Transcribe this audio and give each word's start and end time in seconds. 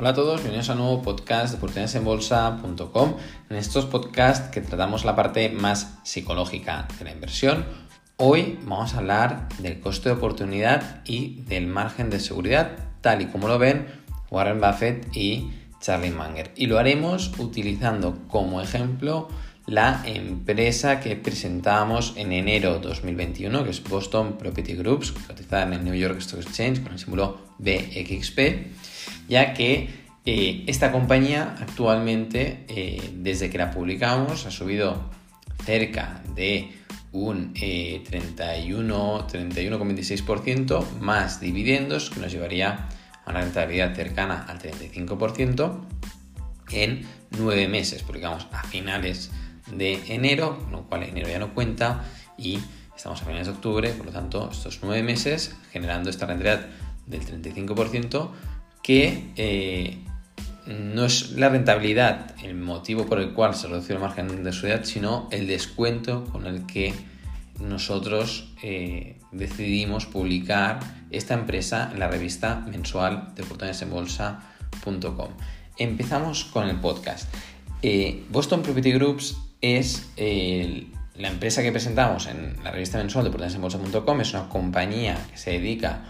Hola 0.00 0.10
a 0.10 0.14
todos, 0.14 0.36
bienvenidos 0.36 0.70
a 0.70 0.72
un 0.72 0.78
nuevo 0.78 1.02
podcast 1.02 1.50
de 1.50 1.58
oportunidadesenbolsa.com. 1.58 3.16
En 3.50 3.56
estos 3.58 3.84
podcasts 3.84 4.48
que 4.48 4.62
tratamos 4.62 5.04
la 5.04 5.14
parte 5.14 5.50
más 5.50 5.98
psicológica 6.04 6.88
de 6.98 7.04
la 7.04 7.10
inversión, 7.12 7.66
hoy 8.16 8.58
vamos 8.62 8.94
a 8.94 8.96
hablar 9.00 9.50
del 9.58 9.78
coste 9.78 10.08
de 10.08 10.14
oportunidad 10.14 11.02
y 11.04 11.42
del 11.42 11.66
margen 11.66 12.08
de 12.08 12.18
seguridad, 12.18 12.78
tal 13.02 13.20
y 13.20 13.26
como 13.26 13.46
lo 13.46 13.58
ven 13.58 13.88
Warren 14.30 14.58
Buffett 14.58 15.14
y 15.14 15.50
Charlie 15.80 16.12
Munger. 16.12 16.50
Y 16.56 16.64
lo 16.64 16.78
haremos 16.78 17.38
utilizando 17.38 18.26
como 18.26 18.62
ejemplo 18.62 19.28
la 19.70 20.02
empresa 20.04 21.00
que 21.00 21.16
presentamos 21.16 22.12
en 22.16 22.32
enero 22.32 22.78
2021, 22.80 23.64
que 23.64 23.70
es 23.70 23.82
Boston 23.82 24.36
Property 24.36 24.74
Groups, 24.74 25.12
cotizada 25.12 25.62
en 25.62 25.72
el 25.72 25.84
New 25.84 25.94
York 25.94 26.18
Stock 26.18 26.40
Exchange 26.40 26.82
con 26.82 26.92
el 26.92 26.98
símbolo 26.98 27.38
BXP 27.58 28.38
ya 29.30 29.54
que 29.54 29.88
eh, 30.26 30.64
esta 30.66 30.92
compañía 30.92 31.54
actualmente, 31.60 32.64
eh, 32.68 33.12
desde 33.14 33.48
que 33.48 33.56
la 33.56 33.70
publicamos, 33.70 34.44
ha 34.44 34.50
subido 34.50 35.08
cerca 35.64 36.20
de 36.34 36.72
un 37.12 37.54
31, 37.54 39.26
eh, 39.32 39.38
31,26% 39.38 40.98
más 41.00 41.40
dividendos, 41.40 42.10
que 42.10 42.20
nos 42.20 42.32
llevaría 42.32 42.88
a 43.24 43.30
una 43.30 43.40
rentabilidad 43.40 43.94
cercana 43.94 44.44
al 44.48 44.58
35% 44.58 45.80
en 46.72 47.06
nueve 47.38 47.68
meses. 47.68 48.02
Publicamos 48.02 48.48
a 48.52 48.64
finales 48.64 49.30
de 49.72 50.14
enero, 50.14 50.58
con 50.58 50.72
lo 50.72 50.82
cual 50.84 51.02
enero 51.04 51.28
ya 51.28 51.38
no 51.38 51.54
cuenta 51.54 52.04
y 52.36 52.58
estamos 52.96 53.22
a 53.22 53.24
finales 53.24 53.46
de 53.46 53.54
octubre, 53.54 53.90
por 53.90 54.06
lo 54.06 54.12
tanto, 54.12 54.50
estos 54.50 54.80
nueve 54.82 55.02
meses 55.02 55.56
generando 55.72 56.10
esta 56.10 56.26
rentabilidad 56.26 56.66
del 57.06 57.22
35% 57.22 58.30
que 58.82 59.32
eh, 59.36 59.98
no 60.66 61.04
es 61.04 61.32
la 61.32 61.48
rentabilidad 61.48 62.34
el 62.42 62.54
motivo 62.54 63.06
por 63.06 63.18
el 63.18 63.32
cual 63.32 63.54
se 63.54 63.68
reduce 63.68 63.92
el 63.92 63.98
margen 63.98 64.44
de 64.44 64.52
seguridad, 64.52 64.84
sino 64.84 65.28
el 65.30 65.46
descuento 65.46 66.24
con 66.26 66.46
el 66.46 66.66
que 66.66 66.94
nosotros 67.58 68.52
eh, 68.62 69.18
decidimos 69.32 70.06
publicar 70.06 70.80
esta 71.10 71.34
empresa 71.34 71.90
en 71.92 71.98
la 71.98 72.08
revista 72.08 72.66
mensual 72.70 73.34
de 73.34 73.42
oportunidadesenbolsa.com. 73.42 75.28
Empezamos 75.76 76.44
con 76.44 76.68
el 76.68 76.76
podcast. 76.76 77.32
Eh, 77.82 78.24
Boston 78.30 78.62
Property 78.62 78.92
Groups 78.92 79.36
es 79.60 80.08
la 81.20 81.28
empresa 81.28 81.62
que 81.62 81.70
presentamos 81.70 82.26
en 82.26 82.56
la 82.64 82.70
revista 82.70 82.98
mensual 82.98 83.24
de 83.24 83.28
oportunidadesenbolsa.com. 83.30 84.20
Es 84.20 84.32
una 84.32 84.48
compañía 84.48 85.18
que 85.30 85.36
se 85.36 85.52
dedica 85.52 86.02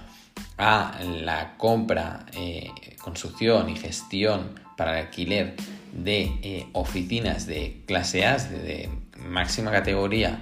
a 0.57 1.01
la 1.03 1.57
compra, 1.57 2.27
eh, 2.33 2.71
construcción 3.01 3.71
y 3.71 3.77
gestión 3.77 4.61
para 4.77 4.99
el 4.99 5.07
alquiler 5.07 5.57
de 5.93 6.39
eh, 6.43 6.67
oficinas 6.73 7.47
de 7.47 7.83
clase 7.87 8.25
A, 8.25 8.37
de, 8.39 8.89
máxima 9.19 9.71
categoría 9.71 10.41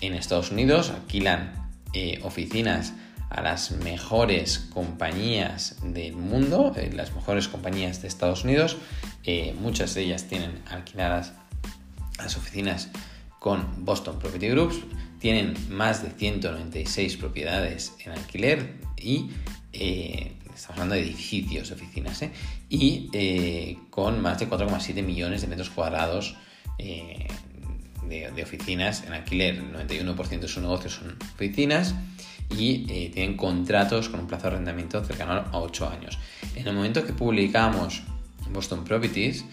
en 0.00 0.14
Estados 0.14 0.50
Unidos, 0.52 0.90
alquilan 0.90 1.70
eh, 1.94 2.20
oficinas 2.22 2.92
a 3.28 3.42
las 3.42 3.70
mejores 3.72 4.58
compañías 4.58 5.76
del 5.82 6.14
mundo, 6.14 6.74
las 6.92 7.14
mejores 7.14 7.48
compañías 7.48 8.02
de 8.02 8.08
Estados 8.08 8.44
Unidos, 8.44 8.76
muchas 9.60 9.94
de 9.94 10.02
ellas 10.02 10.24
tienen 10.24 10.62
alquiladas 10.68 11.32
las 12.22 12.36
oficinas 12.36 12.88
con 13.40 13.84
Boston 13.84 14.18
Property 14.18 14.48
Groups, 14.48 14.76
tienen 15.18 15.54
más 15.70 16.02
de 16.02 16.10
196 16.10 17.16
propiedades 17.16 17.94
en 18.04 18.12
alquiler 18.12 18.74
y 18.96 19.30
eh, 19.72 20.32
estamos 20.54 20.70
hablando 20.70 20.94
de 20.94 21.02
edificios, 21.02 21.70
oficinas, 21.70 22.22
¿eh? 22.22 22.32
y 22.68 23.08
eh, 23.12 23.78
con 23.88 24.20
más 24.20 24.38
de 24.38 24.48
4,7 24.48 25.02
millones 25.02 25.40
de 25.40 25.48
metros 25.48 25.70
cuadrados 25.70 26.36
de, 26.78 27.28
oficinas 28.42 29.04
en 29.04 29.12
alquiler. 29.12 29.56
El 29.56 29.88
91% 29.88 30.40
de 30.40 30.48
su 30.48 30.60
negocio 30.60 30.90
son 30.90 31.16
oficinas 31.34 31.94
y 32.50 33.10
tienen 33.10 33.36
contratos 33.36 34.08
con 34.08 34.20
un 34.20 34.26
plazo 34.26 34.44
de 34.44 34.48
arrendamiento 34.54 35.04
cercano 35.04 35.32
a 35.32 35.58
8 35.58 35.88
años. 35.88 36.18
En 36.56 36.66
el 36.66 36.74
momento 36.74 37.04
que 37.04 37.12
publicamos 37.12 38.02
Boston 38.52 38.84
Properties, 38.84 39.44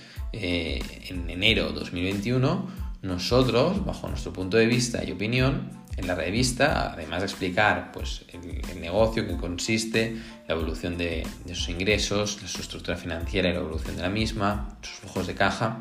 en 0.41 1.29
enero 1.29 1.71
2021, 1.71 2.87
nosotros, 3.01 3.85
bajo 3.85 4.07
nuestro 4.07 4.33
punto 4.33 4.57
de 4.57 4.65
vista 4.65 5.03
y 5.03 5.11
opinión, 5.11 5.69
en 5.97 6.05
la 6.05 6.15
revista, 6.15 6.91
además 6.93 7.21
de 7.21 7.25
explicar 7.25 7.91
pues, 7.91 8.23
el, 8.31 8.79
negocio 8.79 9.27
que 9.27 9.35
consiste, 9.35 10.15
la 10.47 10.53
evolución 10.53 10.97
de, 10.97 11.25
sus 11.47 11.69
ingresos, 11.69 12.39
su 12.45 12.61
estructura 12.61 12.95
financiera 12.95 13.49
y 13.49 13.53
la 13.53 13.59
evolución 13.59 13.95
de 13.95 14.03
la 14.03 14.09
misma, 14.09 14.77
sus 14.81 14.99
flujos 14.99 15.27
de 15.27 15.33
caja, 15.33 15.79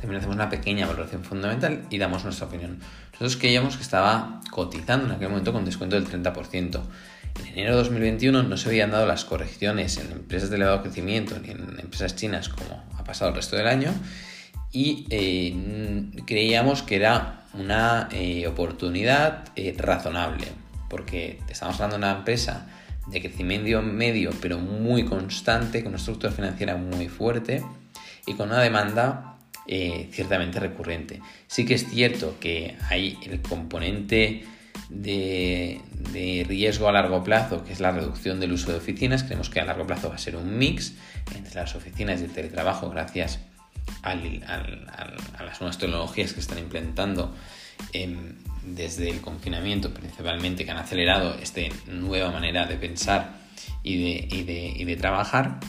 también 0.00 0.18
hacemos 0.18 0.36
una 0.36 0.48
pequeña 0.48 0.86
valoración 0.86 1.22
fundamental 1.22 1.86
y 1.90 1.98
damos 1.98 2.24
nuestra 2.24 2.46
opinión. 2.46 2.80
Nosotros 3.12 3.36
creíamos 3.36 3.76
que 3.76 3.82
estaba 3.82 4.40
cotizando 4.50 5.06
en 5.06 5.12
aquel 5.12 5.28
momento 5.28 5.52
con 5.52 5.64
descuento 5.64 5.96
del 5.96 6.06
30%. 6.06 6.80
En 7.40 7.46
enero 7.46 7.72
de 7.72 7.82
2021 7.82 8.42
no 8.42 8.56
se 8.56 8.68
habían 8.68 8.90
dado 8.90 9.06
las 9.06 9.24
correcciones 9.24 9.98
en 9.98 10.12
empresas 10.12 10.50
de 10.50 10.56
elevado 10.56 10.82
crecimiento 10.82 11.38
ni 11.38 11.50
en 11.50 11.78
empresas 11.80 12.16
chinas 12.16 12.48
como 12.48 12.84
pasado 13.04 13.30
el 13.30 13.36
resto 13.36 13.56
del 13.56 13.66
año 13.66 13.92
y 14.74 15.06
eh, 15.08 15.54
creíamos 16.26 16.82
que 16.82 16.96
era 16.96 17.44
una 17.54 18.08
eh, 18.10 18.46
oportunidad 18.48 19.44
eh, 19.54 19.72
razonable, 19.78 20.48
porque 20.90 21.38
estamos 21.48 21.76
hablando 21.76 21.96
de 21.96 21.98
una 21.98 22.18
empresa 22.18 22.66
de 23.06 23.20
crecimiento 23.20 23.80
medio, 23.82 24.30
pero 24.42 24.58
muy 24.58 25.04
constante, 25.04 25.82
con 25.82 25.90
una 25.90 25.98
estructura 25.98 26.32
financiera 26.32 26.76
muy 26.76 27.08
fuerte 27.08 27.62
y 28.26 28.34
con 28.34 28.48
una 28.48 28.60
demanda 28.60 29.30
ciertamente 29.66 30.60
recurrente. 30.60 31.20
Sí 31.46 31.64
que 31.64 31.74
es 31.74 31.88
cierto 31.88 32.36
que 32.38 32.76
hay 32.90 33.18
el 33.22 33.40
componente 33.40 34.44
de, 34.90 35.80
riesgo 36.46 36.88
a 36.88 36.92
largo 36.92 37.24
plazo, 37.24 37.64
que 37.64 37.72
es 37.72 37.80
la 37.80 37.90
reducción 37.90 38.40
del 38.40 38.52
uso 38.52 38.70
de 38.70 38.78
oficinas. 38.78 39.22
Creemos 39.24 39.50
que 39.50 39.60
a 39.60 39.64
largo 39.64 39.86
plazo 39.86 40.08
va 40.08 40.16
a 40.16 40.18
ser 40.18 40.36
un 40.36 40.58
mix 40.58 40.94
entre 41.34 41.54
las 41.54 41.74
oficinas 41.74 42.20
el 42.20 42.30
teletrabajo 42.30 42.90
gracias 42.90 43.40
a 44.02 44.14
las 44.14 45.60
nuevas 45.60 45.78
tecnologías 45.78 46.32
que 46.32 46.40
están 46.40 46.58
implementando 46.58 47.34
em, 47.92 48.34
desde 48.64 49.10
el 49.10 49.20
confinamiento 49.20 49.92
principalmente, 49.92 50.64
que 50.64 50.70
han 50.70 50.78
acelerado 50.78 51.34
esta 51.34 51.60
nueva 51.86 52.30
manera 52.30 52.66
de 52.66 52.76
pensar 52.76 53.34
y 53.82 54.44
de, 54.44 54.96
trabajar. 54.96 55.60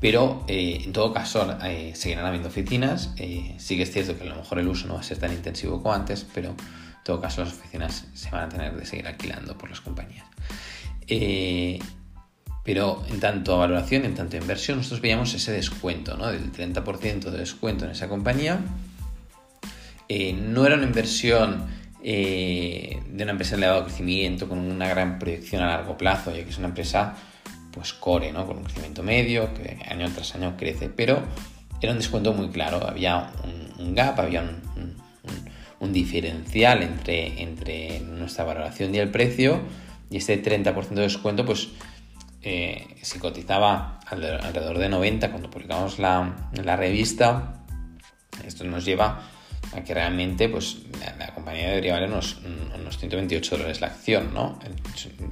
Pero 0.00 0.44
eh, 0.46 0.82
en 0.84 0.92
todo 0.92 1.12
caso 1.12 1.58
eh, 1.64 1.92
seguirán 1.94 2.24
habiendo 2.24 2.48
oficinas. 2.48 3.12
Eh, 3.16 3.54
sí 3.58 3.76
que 3.76 3.82
es 3.82 3.92
cierto 3.92 4.16
que 4.16 4.24
a 4.24 4.26
lo 4.26 4.36
mejor 4.36 4.60
el 4.60 4.68
uso 4.68 4.86
no 4.86 4.94
va 4.94 5.00
a 5.00 5.02
ser 5.02 5.18
tan 5.18 5.32
intensivo 5.32 5.82
como 5.82 5.92
antes, 5.92 6.26
pero 6.32 6.50
en 6.50 7.04
todo 7.04 7.20
caso 7.20 7.42
las 7.42 7.52
oficinas 7.52 8.06
se 8.14 8.30
van 8.30 8.44
a 8.44 8.48
tener 8.48 8.76
de 8.76 8.86
seguir 8.86 9.08
alquilando 9.08 9.58
por 9.58 9.70
las 9.70 9.80
compañías. 9.80 10.26
Pero 12.68 13.02
en 13.08 13.18
tanto 13.18 13.54
a 13.54 13.56
valoración, 13.60 14.04
en 14.04 14.14
tanto 14.14 14.36
a 14.36 14.40
inversión, 14.40 14.76
nosotros 14.76 15.00
veíamos 15.00 15.32
ese 15.32 15.52
descuento, 15.52 16.18
¿no? 16.18 16.26
Del 16.26 16.52
30% 16.52 17.30
de 17.30 17.38
descuento 17.38 17.86
en 17.86 17.92
esa 17.92 18.10
compañía. 18.10 18.60
Eh, 20.06 20.34
no 20.34 20.66
era 20.66 20.74
una 20.74 20.84
inversión 20.84 21.66
eh, 22.04 23.00
de 23.10 23.22
una 23.22 23.32
empresa 23.32 23.52
de 23.52 23.62
elevado 23.62 23.84
crecimiento 23.84 24.50
con 24.50 24.58
una 24.58 24.86
gran 24.86 25.18
proyección 25.18 25.62
a 25.62 25.66
largo 25.68 25.96
plazo, 25.96 26.30
ya 26.36 26.44
que 26.44 26.50
es 26.50 26.58
una 26.58 26.68
empresa 26.68 27.16
pues 27.72 27.94
core, 27.94 28.32
¿no? 28.32 28.46
Con 28.46 28.58
un 28.58 28.64
crecimiento 28.64 29.02
medio, 29.02 29.54
que 29.54 29.78
año 29.88 30.06
tras 30.14 30.34
año 30.34 30.54
crece, 30.58 30.90
pero 30.90 31.22
era 31.80 31.92
un 31.92 31.98
descuento 31.98 32.34
muy 32.34 32.50
claro, 32.50 32.86
había 32.86 33.32
un, 33.78 33.94
gap, 33.94 34.20
había 34.20 34.42
un, 35.80 35.92
diferencial 35.94 36.82
entre, 36.82 37.40
entre 37.40 38.00
nuestra 38.00 38.44
valoración 38.44 38.94
y 38.94 38.98
el 38.98 39.10
precio, 39.10 39.58
y 40.10 40.18
este 40.18 40.42
30% 40.42 40.88
de 40.88 41.00
descuento 41.00 41.46
pues 41.46 41.68
eh, 42.50 42.96
se 43.02 43.20
cotizaba 43.20 44.00
alrededor 44.06 44.78
de 44.78 44.88
90 44.88 45.30
cuando 45.30 45.50
publicamos 45.50 45.98
la, 45.98 46.76
revista. 46.76 47.62
Esto 48.42 48.64
nos 48.64 48.86
lleva 48.86 49.20
a 49.76 49.84
que 49.84 49.92
realmente 49.92 50.48
pues, 50.48 50.78
la, 51.18 51.34
compañía 51.34 51.68
debería 51.68 51.92
valer 51.92 52.08
unos, 52.08 52.38
128 52.98 53.54
dólares 53.54 53.82
la 53.82 53.88
acción. 53.88 54.32
¿no? 54.32 54.58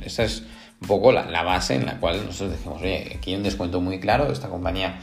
Esa 0.04 0.24
es 0.24 0.42
un 0.82 0.88
poco 0.88 1.10
la, 1.10 1.42
base 1.42 1.76
en 1.76 1.86
la 1.86 1.98
cual 1.98 2.22
nosotros 2.26 2.50
decimos, 2.50 2.82
oye, 2.82 3.14
aquí 3.16 3.30
hay 3.30 3.36
un 3.36 3.44
descuento 3.44 3.80
muy 3.80 3.98
claro, 3.98 4.30
esta 4.30 4.50
compañía 4.50 4.98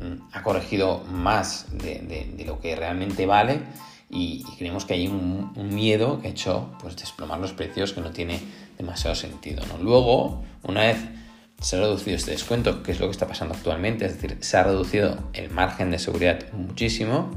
mm, 0.00 0.32
ha 0.32 0.42
corregido 0.42 1.04
más 1.10 1.66
de, 1.76 2.42
lo 2.46 2.58
que 2.58 2.74
realmente 2.74 3.26
vale 3.26 3.60
y, 4.08 4.44
creemos 4.56 4.86
que 4.86 4.94
hay 4.94 5.08
un, 5.08 5.52
miedo 5.74 6.22
que 6.22 6.28
ha 6.28 6.30
hecho 6.30 6.72
pues, 6.80 6.96
desplomar 6.96 7.38
los 7.38 7.52
precios 7.52 7.92
que 7.92 8.00
no 8.00 8.12
tiene 8.12 8.40
demasiado 8.78 9.14
sentido. 9.14 9.62
¿no? 9.66 9.76
Luego, 9.76 10.42
una 10.62 10.84
vez 10.84 11.19
se 11.60 11.76
ha 11.76 11.80
reducido 11.80 12.16
este 12.16 12.32
descuento, 12.32 12.82
que 12.82 12.92
es 12.92 13.00
lo 13.00 13.06
que 13.06 13.12
está 13.12 13.26
pasando 13.26 13.54
actualmente, 13.54 14.06
es 14.06 14.20
decir, 14.20 14.38
se 14.40 14.56
ha 14.56 14.64
reducido 14.64 15.18
el 15.32 15.50
margen 15.50 15.90
de 15.90 15.98
seguridad 15.98 16.52
muchísimo, 16.52 17.30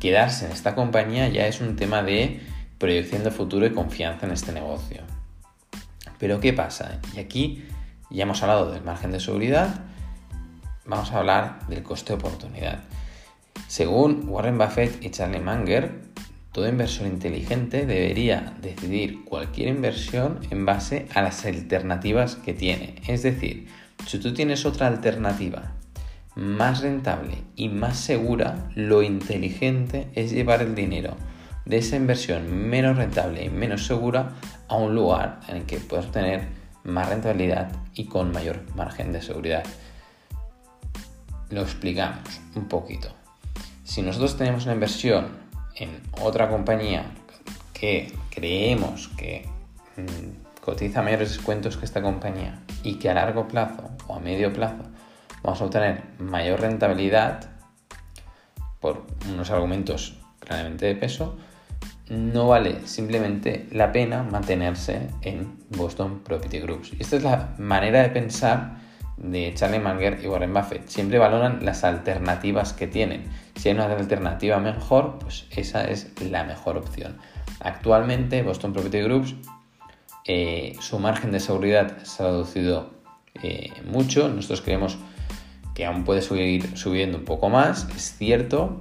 quedarse 0.00 0.46
en 0.46 0.52
esta 0.52 0.74
compañía 0.74 1.28
ya 1.28 1.46
es 1.46 1.60
un 1.60 1.76
tema 1.76 2.02
de 2.02 2.40
proyección 2.78 3.24
de 3.24 3.30
futuro 3.30 3.66
y 3.66 3.72
confianza 3.72 4.26
en 4.26 4.32
este 4.32 4.52
negocio. 4.52 5.02
Pero 6.18 6.40
¿qué 6.40 6.52
pasa? 6.52 7.00
Y 7.14 7.20
aquí 7.20 7.64
ya 8.10 8.22
hemos 8.22 8.42
hablado 8.42 8.72
del 8.72 8.82
margen 8.82 9.12
de 9.12 9.20
seguridad 9.20 9.86
vamos 10.86 11.12
a 11.12 11.18
hablar 11.18 11.66
del 11.68 11.82
coste 11.82 12.12
de 12.12 12.18
oportunidad. 12.18 12.80
Según 13.68 14.28
Warren 14.28 14.58
Buffett 14.58 15.04
y 15.04 15.10
Charlie 15.10 15.40
Munger, 15.40 16.05
todo 16.56 16.70
inversor 16.70 17.06
inteligente 17.06 17.84
debería 17.84 18.54
decidir 18.62 19.26
cualquier 19.26 19.68
inversión 19.68 20.40
en 20.48 20.64
base 20.64 21.06
a 21.12 21.20
las 21.20 21.44
alternativas 21.44 22.36
que 22.36 22.54
tiene. 22.54 22.94
Es 23.06 23.22
decir, 23.22 23.68
si 24.06 24.18
tú 24.18 24.32
tienes 24.32 24.64
otra 24.64 24.86
alternativa 24.86 25.74
más 26.34 26.80
rentable 26.80 27.42
y 27.56 27.68
más 27.68 27.98
segura, 27.98 28.70
lo 28.74 29.02
inteligente 29.02 30.08
es 30.14 30.32
llevar 30.32 30.62
el 30.62 30.74
dinero 30.74 31.18
de 31.66 31.76
esa 31.76 31.96
inversión 31.96 32.50
menos 32.70 32.96
rentable 32.96 33.44
y 33.44 33.50
menos 33.50 33.84
segura 33.84 34.32
a 34.68 34.76
un 34.76 34.94
lugar 34.94 35.40
en 35.48 35.56
el 35.56 35.62
que 35.64 35.76
puedas 35.76 36.10
tener 36.10 36.44
más 36.84 37.10
rentabilidad 37.10 37.70
y 37.92 38.06
con 38.06 38.32
mayor 38.32 38.62
margen 38.74 39.12
de 39.12 39.20
seguridad. 39.20 39.64
Lo 41.50 41.60
explicamos 41.60 42.40
un 42.54 42.66
poquito. 42.66 43.08
Si 43.84 44.00
nosotros 44.00 44.38
tenemos 44.38 44.64
una 44.64 44.72
inversión 44.72 45.45
en 45.76 46.00
otra 46.20 46.48
compañía 46.48 47.04
que 47.72 48.12
creemos 48.30 49.08
que 49.16 49.48
mm, 49.96 50.62
cotiza 50.62 51.02
mayores 51.02 51.30
descuentos 51.30 51.76
que 51.76 51.84
esta 51.84 52.02
compañía 52.02 52.60
y 52.82 52.94
que 52.94 53.10
a 53.10 53.14
largo 53.14 53.46
plazo 53.46 53.90
o 54.08 54.14
a 54.14 54.20
medio 54.20 54.52
plazo 54.52 54.84
vamos 55.42 55.60
a 55.60 55.64
obtener 55.64 56.02
mayor 56.18 56.60
rentabilidad 56.60 57.50
por 58.80 59.06
unos 59.30 59.50
argumentos 59.50 60.18
claramente 60.40 60.86
de 60.86 60.94
peso, 60.94 61.36
no 62.08 62.48
vale 62.48 62.86
simplemente 62.86 63.66
la 63.72 63.90
pena 63.90 64.22
mantenerse 64.22 65.08
en 65.22 65.58
Boston 65.70 66.20
Property 66.20 66.60
Groups. 66.60 66.92
Y 66.92 67.02
esta 67.02 67.16
es 67.16 67.22
la 67.24 67.54
manera 67.58 68.02
de 68.02 68.10
pensar 68.10 68.76
de 69.16 69.52
Charlie 69.54 69.80
Munger 69.80 70.20
y 70.22 70.26
Warren 70.26 70.52
Buffett. 70.52 70.88
Siempre 70.88 71.18
valoran 71.18 71.64
las 71.64 71.84
alternativas 71.84 72.72
que 72.72 72.86
tienen. 72.86 73.24
Si 73.56 73.68
hay 73.68 73.74
una 73.74 73.86
alternativa 73.86 74.58
mejor, 74.58 75.18
pues 75.18 75.46
esa 75.50 75.84
es 75.84 76.10
la 76.20 76.44
mejor 76.44 76.76
opción. 76.76 77.16
Actualmente 77.60 78.42
Boston 78.42 78.72
Property 78.72 79.00
Groups, 79.00 79.34
eh, 80.26 80.76
su 80.80 80.98
margen 80.98 81.30
de 81.30 81.40
seguridad 81.40 82.02
se 82.02 82.22
ha 82.22 82.26
reducido 82.26 82.90
eh, 83.42 83.72
mucho. 83.90 84.28
Nosotros 84.28 84.60
creemos 84.60 84.98
que 85.74 85.86
aún 85.86 86.04
puede 86.04 86.22
seguir 86.22 86.76
subiendo 86.76 87.18
un 87.18 87.24
poco 87.24 87.48
más, 87.48 87.86
es 87.94 88.16
cierto, 88.16 88.80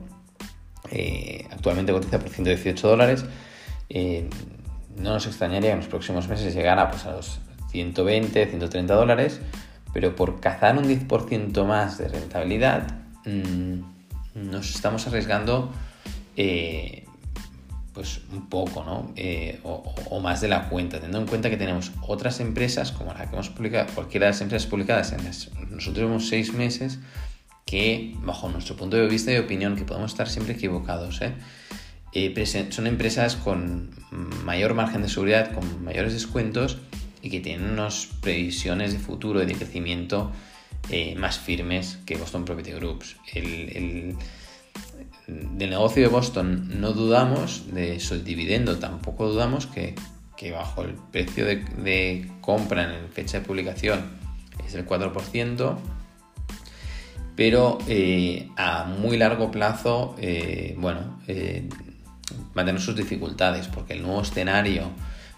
eh, 0.91 1.47
actualmente 1.51 1.91
cotiza 1.91 2.19
por 2.19 2.29
118 2.29 2.87
dólares. 2.87 3.25
No 4.97 5.11
nos 5.11 5.27
extrañaría 5.27 5.69
que 5.69 5.73
en 5.73 5.79
los 5.79 5.87
próximos 5.87 6.29
meses 6.29 6.53
llegara 6.55 6.89
pues, 6.89 7.05
a 7.05 7.11
los 7.11 7.39
120, 7.69 8.45
130 8.47 8.93
dólares, 8.93 9.41
pero 9.95 10.13
por 10.13 10.41
cazar 10.41 10.77
un 10.77 10.83
10% 10.83 11.65
más 11.65 11.97
de 11.97 12.09
rentabilidad 12.09 12.85
mm, 13.23 13.79
nos 14.51 14.75
estamos 14.75 15.07
arriesgando 15.07 15.71
eh, 16.35 17.05
pues 17.93 18.19
un 18.33 18.49
poco, 18.49 18.83
¿no? 18.83 19.13
o, 19.63 20.19
más 20.19 20.41
de 20.41 20.49
la 20.49 20.67
cuenta, 20.67 20.97
teniendo 20.97 21.19
en 21.19 21.27
cuenta 21.27 21.49
que 21.49 21.55
tenemos 21.55 21.93
otras 22.01 22.41
empresas, 22.41 22.91
como 22.91 23.13
la 23.13 23.25
que 23.25 23.35
hemos 23.35 23.47
publicado, 23.47 23.87
cualquiera 23.95 24.25
de 24.25 24.33
las 24.33 24.41
empresas 24.41 24.67
publicadas 24.69 25.13
en 25.13 25.23
los 25.73 25.87
últimos 25.87 26.27
seis 26.27 26.53
meses, 26.53 26.99
que 27.65 28.15
bajo 28.17 28.49
nuestro 28.49 28.75
punto 28.75 28.97
de 28.97 29.07
vista 29.07 29.31
y 29.31 29.37
opinión, 29.37 29.77
que 29.77 29.85
podemos 29.85 30.11
estar 30.11 30.27
siempre 30.27 30.55
equivocados, 30.55 31.21
¿eh? 31.21 31.35
Eh, 32.11 32.67
son 32.69 32.87
empresas 32.87 33.37
con 33.37 33.91
mayor 34.43 34.73
margen 34.73 35.01
de 35.01 35.09
seguridad, 35.09 35.51
con 35.53 35.83
mayores 35.83 36.13
descuentos 36.13 36.79
y 37.25 37.31
que 37.31 37.39
tienen 37.39 37.71
unas 37.71 38.07
previsiones 38.21 38.93
de 38.93 38.99
futuro 38.99 39.41
y 39.41 39.47
de 39.47 39.55
crecimiento 39.55 40.31
eh, 40.91 41.15
más 41.15 41.39
firmes 41.39 41.97
que 42.05 42.17
Boston 42.17 42.45
Property 42.45 42.71
Groups. 42.73 43.15
El, 43.33 44.15
del 45.27 45.69
negocio 45.71 46.03
de 46.03 46.07
Boston 46.07 46.79
no 46.79 46.93
dudamos, 46.93 47.73
de 47.73 47.99
su 47.99 48.23
dividendo 48.23 48.77
tampoco 48.77 49.27
dudamos 49.27 49.65
que, 49.65 49.95
bajo 50.51 50.83
el 50.83 50.93
precio 51.11 51.47
de, 51.47 52.29
compra 52.41 52.83
en 52.83 53.09
fecha 53.09 53.39
de 53.39 53.45
publicación 53.45 54.01
es 54.67 54.75
el 54.75 54.85
4%, 54.85 55.77
pero 57.35 57.79
eh, 57.87 58.51
a 58.55 58.83
muy 58.83 59.17
largo 59.17 59.49
plazo, 59.49 60.15
eh, 60.19 60.75
bueno, 60.77 61.19
eh, 61.27 61.67
va 62.55 62.61
a 62.61 62.65
tener 62.65 62.79
sus 62.79 62.95
dificultades, 62.95 63.67
porque 63.67 63.93
el 63.93 64.03
nuevo 64.03 64.21
escenario 64.21 64.91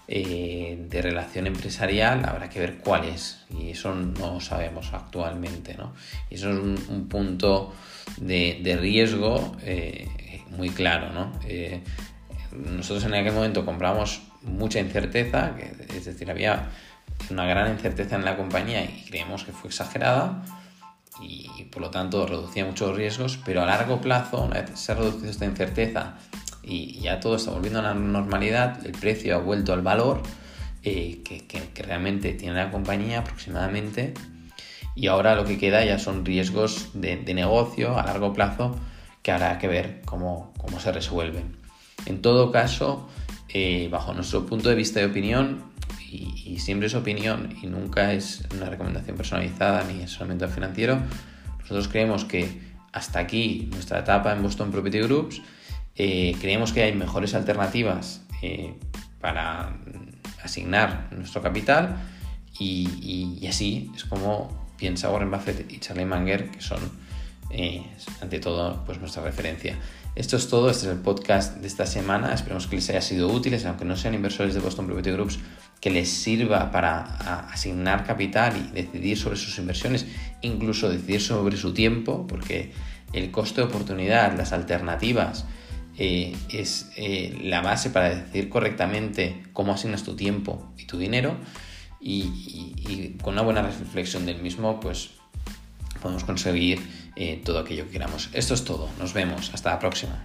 de 0.08 1.02
relación 1.02 1.48
empresarial 1.48 2.24
habrá 2.26 2.50
que 2.50 2.60
ver 2.60 2.78
cuál 2.78 3.06
es, 3.06 3.40
y 3.50 3.72
eso 3.72 3.94
no 3.94 4.40
sabemos 4.40 4.94
actualmente, 4.94 5.76
¿no? 5.76 5.94
Y 6.30 6.36
eso 6.36 6.50
es 6.50 6.58
un, 6.58 7.08
punto 7.10 7.74
de, 8.18 8.78
riesgo 8.80 9.58
muy 10.52 10.70
claro, 10.70 11.12
¿no? 11.12 11.32
nosotros 12.52 13.04
en 13.04 13.14
aquel 13.14 13.34
momento 13.34 13.66
compramos 13.66 14.22
mucha 14.44 14.80
incerteza, 14.80 15.52
es 15.94 16.06
decir, 16.06 16.32
había 16.32 16.70
una 17.30 17.46
gran 17.46 17.72
incerteza 17.72 18.16
en 18.16 18.26
la 18.26 18.38
compañía 18.38 18.84
y 18.84 19.06
creemos 19.08 19.44
que 19.44 19.52
fue 19.52 19.70
exagerada 19.70 20.44
y 21.22 21.66
por 21.72 21.82
lo 21.82 21.90
tanto 21.90 22.26
reducía 22.26 22.66
muchos 22.66 22.96
riesgos, 22.96 23.40
pero 23.44 23.62
a 23.62 23.66
largo 23.66 24.00
plazo, 24.00 24.42
una 24.42 24.62
vez 24.62 24.80
se 24.80 24.92
ha 24.92 24.96
reducido 24.96 25.30
esta 25.30 25.46
incerteza 25.46 26.16
y 26.68 27.00
ya 27.00 27.20
todo 27.20 27.38
está 27.38 27.52
volviendo 27.52 27.80
a 27.80 27.84
la 27.84 27.94
normalidad, 27.94 28.86
el 28.86 28.92
precio 28.92 29.36
ha 29.36 29.40
vuelto 29.40 29.74
al 29.74 29.82
valor 29.82 30.22
eh, 30.84 31.22
que, 31.24 31.84
realmente 31.84 32.34
tiene 32.34 32.56
la 32.56 32.72
compañía 32.72 33.20
aproximadamente 33.20 34.14
y 34.96 35.08
ahora 35.08 35.36
lo 35.36 35.46
que 35.46 35.58
queda 35.58 35.84
ya 35.86 36.00
son 36.00 36.26
riesgos 36.26 36.90
de, 36.94 37.18
negocio 37.34 37.98
a 37.98 38.04
largo 38.04 38.34
plazo 38.34 38.78
que 39.22 39.32
habrá 39.32 39.58
que 39.60 39.68
ver 39.68 40.02
cómo, 40.06 40.54
cómo 40.58 40.80
se 40.80 40.92
resuelven. 40.92 41.58
En 42.06 42.22
todo 42.22 42.52
caso, 42.52 43.08
eh, 43.50 43.88
bajo 43.92 44.14
nuestro 44.14 44.46
punto 44.46 44.70
de 44.70 44.76
vista 44.76 45.02
y 45.02 45.06
opinión, 45.06 45.64
y, 46.10 46.60
siempre 46.60 46.88
es 46.88 46.96
opinión 46.96 47.56
y 47.62 47.68
nunca 47.68 48.14
es 48.14 48.44
una 48.56 48.70
recomendación 48.70 49.16
personalizada 49.16 49.84
ni 49.84 50.04
es 50.04 50.12
solamente 50.12 50.48
financiero, 50.48 51.00
nosotros 51.60 51.88
creemos 51.88 52.26
que 52.26 52.62
hasta 52.94 53.20
aquí 53.20 53.70
nuestra 53.72 54.00
etapa 54.00 54.32
en 54.32 54.42
Boston 54.42 54.72
Property 54.72 55.00
Groups, 55.00 55.42
eh, 55.98 56.36
creemos 56.40 56.74
que 56.74 56.84
hay 56.84 56.94
mejores 56.94 57.34
alternativas 57.34 58.22
eh, 58.42 58.76
para 59.20 59.78
asignar 60.44 61.10
nuestro 61.12 61.42
capital 61.42 61.98
y, 62.60 63.46
así 63.48 63.92
es 63.96 64.04
como 64.04 64.68
piensa 64.78 65.10
Warren 65.10 65.32
Buffett 65.32 65.72
y 65.72 65.80
Charlie 65.80 66.06
Munger, 66.06 66.50
que 66.52 66.62
son 66.62 66.80
ante 68.22 68.40
todo 68.40 68.84
pues 68.86 69.00
nuestra 69.00 69.24
referencia. 69.24 69.78
Esto 70.18 70.36
es 70.36 70.48
todo, 70.50 70.72
este 70.72 70.88
es 70.88 70.94
el 70.94 71.00
podcast 71.00 71.58
de 71.58 71.68
esta 71.68 71.86
semana. 71.86 72.34
Esperemos 72.34 72.66
que 72.66 72.76
les 72.76 72.90
haya 72.90 73.02
sido 73.02 73.28
útil, 73.28 73.56
aunque 73.68 73.86
no 73.86 73.96
sean 73.96 74.16
inversores 74.16 74.56
de 74.56 74.60
Boston 74.60 74.88
Property 74.88 75.12
Groups, 75.12 75.38
que 75.80 75.92
les 75.92 76.10
sirva 76.10 76.72
para 76.72 77.02
asignar 77.52 78.04
capital 78.04 78.58
y 78.58 78.74
decidir 78.74 79.16
sobre 79.16 79.38
sus 79.38 79.58
inversiones, 79.60 80.08
incluso 80.42 80.90
decidir 80.90 81.22
sobre 81.22 81.56
su 81.56 81.72
tiempo, 81.72 82.26
porque 82.26 82.74
el 83.14 83.30
coste 83.30 83.62
de 83.62 83.68
oportunidad, 83.68 84.36
las 84.36 84.54
alternativas, 84.54 85.46
eh, 85.98 86.36
es 86.50 86.90
eh, 86.96 87.38
la 87.42 87.62
base 87.62 87.90
para 87.90 88.10
decidir 88.10 88.50
correctamente 88.50 89.44
cómo 89.54 89.74
asignas 89.74 90.04
tu 90.04 90.16
tiempo 90.16 90.72
y 90.78 90.86
tu 90.86 90.98
dinero. 90.98 91.38
Y, 92.00 93.18
con 93.22 93.34
una 93.34 93.42
buena 93.42 93.64
reflexión 93.64 94.26
del 94.26 94.42
mismo, 94.42 94.80
pues 94.80 95.10
podemos 96.02 96.24
conseguir 96.24 96.80
eh, 97.16 97.42
todo 97.44 97.60
aquello 97.60 97.86
que 97.86 97.92
queramos. 97.92 98.30
Esto 98.34 98.54
es 98.54 98.64
todo. 98.64 98.90
Nos 99.00 99.14
vemos. 99.14 99.52
Hasta 99.54 99.72
la 99.72 99.80
próxima. 99.80 100.24